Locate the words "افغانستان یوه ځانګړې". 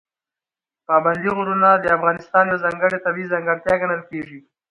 1.97-2.97